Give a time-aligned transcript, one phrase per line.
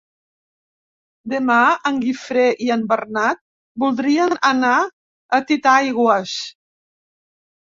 [1.33, 1.57] Demà
[1.89, 3.41] en Guifré i en Bernat
[3.85, 4.75] voldrien anar
[5.39, 6.35] a Titaigües.